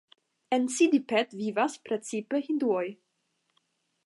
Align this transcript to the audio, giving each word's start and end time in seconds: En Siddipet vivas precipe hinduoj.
En 0.55 0.63
Siddipet 0.77 1.37
vivas 1.43 1.77
precipe 1.91 2.43
hinduoj. 2.49 2.85